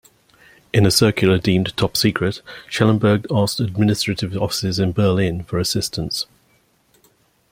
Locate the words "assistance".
5.59-6.25